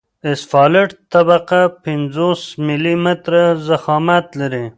د 0.21 0.23
اسفالټ 0.35 0.89
طبقه 1.13 1.61
پنځوس 1.85 2.41
ملي 2.65 2.95
متره 3.03 3.43
ضخامت 3.69 4.25
لري 4.41 4.65